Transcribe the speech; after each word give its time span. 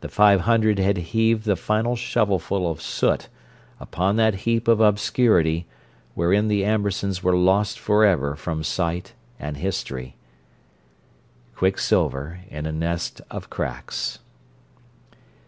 —the 0.00 0.08
Five 0.08 0.40
Hundred 0.40 0.80
had 0.80 0.96
heaved 0.96 1.44
the 1.44 1.54
final 1.54 1.94
shovelful 1.94 2.68
of 2.68 2.82
soot 2.82 3.28
upon 3.78 4.16
that 4.16 4.34
heap 4.40 4.66
of 4.66 4.80
obscurity 4.80 5.64
wherein 6.16 6.48
the 6.48 6.64
Ambersons 6.64 7.22
were 7.22 7.36
lost 7.36 7.78
forever 7.78 8.34
from 8.34 8.64
sight 8.64 9.12
and 9.38 9.58
history. 9.58 10.16
"Quicksilver 11.54 12.40
in 12.48 12.66
a 12.66 12.72
nest 12.72 13.20
of 13.30 13.48
cracks!" 13.48 14.18